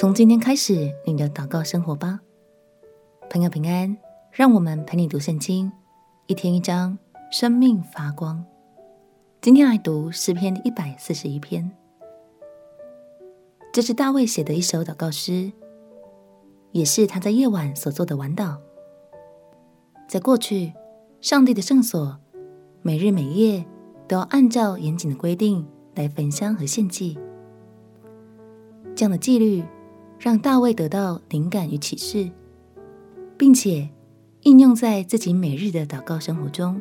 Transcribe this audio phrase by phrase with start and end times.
[0.00, 2.20] 从今天开始，你的祷告生活吧，
[3.28, 3.98] 朋友平安。
[4.30, 5.72] 让我们陪你读圣经，
[6.28, 6.96] 一天一章，
[7.32, 8.44] 生命发光。
[9.40, 11.72] 今天来读诗篇一百四十一篇，
[13.72, 15.50] 这是大卫写的一首祷告诗，
[16.70, 18.56] 也是他在夜晚所做的晚祷。
[20.06, 20.74] 在过去，
[21.20, 22.20] 上帝的圣所
[22.82, 23.66] 每日每夜
[24.06, 27.18] 都要按照严谨的规定来焚香和献祭，
[28.94, 29.64] 这样的纪律。
[30.18, 32.28] 让大卫得到灵感与启示，
[33.36, 33.88] 并且
[34.42, 36.80] 应用在自己每日的祷告生活中。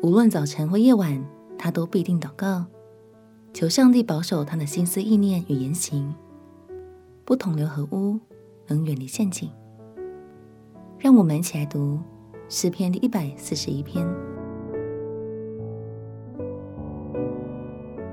[0.00, 1.22] 无论早晨或夜晚，
[1.58, 2.66] 他都必定祷告，
[3.52, 6.14] 求上帝保守他的心思意念与言行，
[7.24, 8.20] 不同流合污，
[8.68, 9.50] 能远离陷阱。
[10.98, 11.98] 让我们一起来读
[12.48, 14.06] 诗篇第一百四十一篇。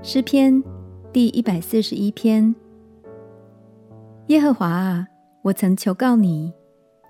[0.01, 0.63] 诗篇
[1.13, 2.55] 第一百四十一篇。
[4.31, 5.09] 耶和华啊，
[5.41, 6.53] 我曾求告你，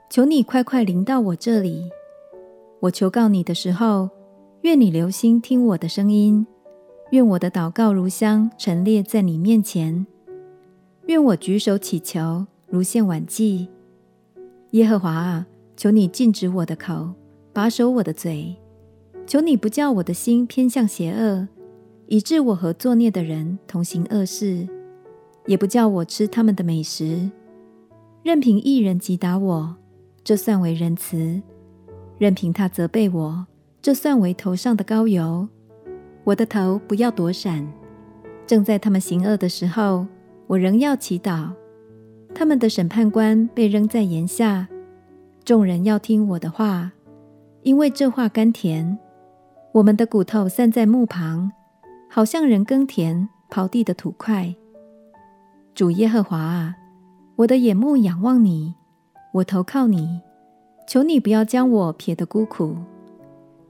[0.10, 1.88] 求你快快临到我这里。
[2.80, 4.10] 我求告你的时候，
[4.62, 6.48] 愿你留心听我的声音，
[7.12, 10.08] 愿我的祷告如香陈列在你面前，
[11.06, 13.70] 愿我举手祈求如献晚祭。
[14.72, 15.46] 耶和华啊，
[15.78, 17.12] 求你禁止我的口，
[17.54, 18.56] 把守我的嘴，
[19.28, 21.48] 求你不叫我的心偏向邪恶，
[22.08, 24.68] 以致我和作孽的人同行恶事。
[25.46, 27.30] 也不叫我吃他们的美食，
[28.24, 29.76] 任凭一人击打我，
[30.24, 31.42] 这算为仁慈；
[32.18, 33.48] 任凭他责备我，
[33.82, 35.48] 这算为头上的膏油。
[36.24, 37.68] 我的头不要躲闪，
[38.46, 40.06] 正在他们行恶的时候，
[40.46, 41.50] 我仍要祈祷。
[42.34, 44.68] 他们的审判官被扔在檐下，
[45.44, 46.92] 众人要听我的话，
[47.64, 48.98] 因为这话甘甜。
[49.74, 51.52] 我们的骨头散在墓旁，
[52.10, 54.54] 好像人耕田刨地的土块。
[55.82, 56.76] 主耶和华啊，
[57.38, 58.76] 我的眼目仰望你，
[59.34, 60.22] 我投靠你，
[60.88, 62.76] 求你不要将我撇得孤苦，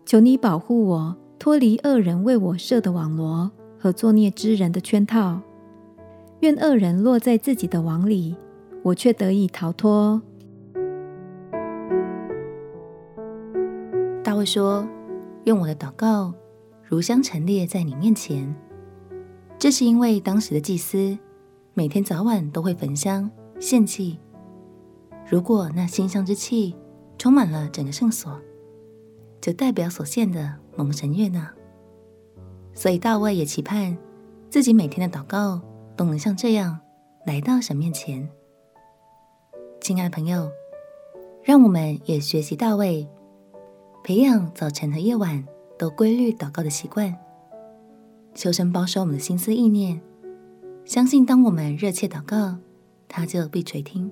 [0.05, 5.39] 求你保护我脱离恶人为我设的网罗和作孽之人的圈套。
[6.41, 8.35] 愿恶人落在自己的网里，
[8.83, 10.21] 我却得以逃脱。
[14.21, 14.85] 大卫说
[15.47, 16.33] ：“愿我的祷告
[16.83, 18.53] 如香陈列在你面前。”
[19.57, 21.17] 这是因为当时的祭司。
[21.73, 24.19] 每天早晚都会焚香献祭。
[25.25, 26.75] 如果那馨香之气
[27.17, 28.37] 充满了整个圣所，
[29.39, 31.49] 就代表所献的蒙神悦纳。
[32.73, 33.97] 所以大卫也期盼
[34.49, 35.61] 自己每天的祷告
[35.95, 36.77] 都能像这样
[37.25, 38.29] 来到神面前。
[39.79, 40.51] 亲爱朋友，
[41.41, 43.07] 让我们也学习大卫，
[44.03, 45.47] 培养早晨和夜晚
[45.79, 47.17] 都规律祷告的习惯，
[48.35, 50.01] 求神保守我们的心思意念。
[50.83, 52.57] 相信，当我们热切祷告，
[53.07, 54.11] 他就必垂听。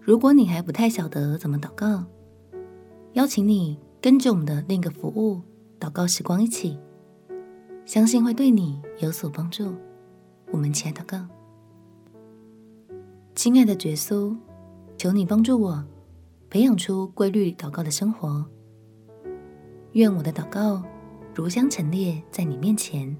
[0.00, 2.04] 如果你还不太晓得怎么祷告，
[3.14, 5.40] 邀请你跟着我们的另一个服务——
[5.80, 6.78] 祷告时光一起，
[7.86, 9.74] 相信会对你有所帮助。
[10.50, 11.26] 我们一起来祷告。
[13.34, 14.36] 亲爱的耶稣，
[14.96, 15.84] 求你帮助我
[16.50, 18.44] 培养出规律祷告的生活。
[19.92, 20.82] 愿我的祷告
[21.34, 23.16] 如香陈列在你面前。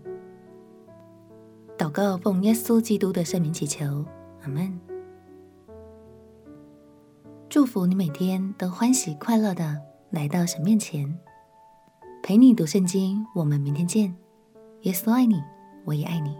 [1.79, 4.05] 祷告，奉耶稣基督的圣名祈求，
[4.43, 4.81] 阿门。
[7.49, 9.81] 祝福你每天都欢喜快乐的
[10.11, 11.17] 来到神面前，
[12.21, 13.25] 陪你读圣经。
[13.33, 14.13] 我们明天见。
[14.83, 15.41] 耶稣爱你，
[15.85, 16.37] 我也爱你。